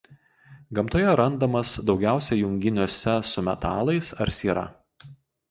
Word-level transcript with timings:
Gamtoje 0.77 1.11
randamas 1.19 1.73
daugiausia 1.89 2.39
junginiuose 2.39 3.15
su 3.35 3.45
metalais 3.51 4.11
ar 4.27 4.35
siera. 4.41 4.67